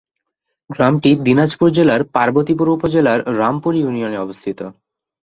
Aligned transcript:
গ্রামটি 0.69 1.11
দিনাজপুর 1.25 1.69
জেলার 1.71 2.01
পার্বতীপুর 2.13 2.67
উপজেলার 2.69 3.19
রামপুর 3.39 3.73
ইউনিয়নে 3.75 4.17
অবস্থিত। 4.17 4.59